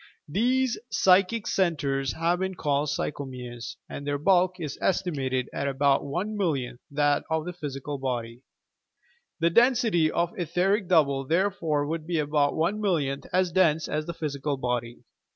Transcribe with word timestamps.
These 0.29 0.79
psychic 0.89 1.45
centres 1.45 2.13
have 2.13 2.39
been 2.39 2.55
called 2.55 2.89
"psychomeres," 2.89 3.75
and 3.87 4.07
their 4.07 4.17
bulk 4.17 4.59
is 4.59 4.79
estimated 4.81 5.47
at 5.53 5.67
about 5.67 6.03
one 6.03 6.35
millionth 6.35 6.79
that 6.89 7.23
of 7.29 7.45
the 7.45 7.53
physical 7.53 7.99
body. 7.99 8.41
The 9.41 9.51
density 9.51 10.09
of 10.09 10.33
the 10.33 10.41
etheric 10.41 10.87
double, 10.87 11.27
therefore, 11.27 11.85
would 11.85 12.07
be 12.07 12.17
about 12.17 12.55
one 12.55 12.81
millionth 12.81 13.27
as 13.31 13.51
dense 13.51 13.87
as 13.87 14.07
the 14.07 14.15
physical 14.15 14.57
body. 14.57 15.03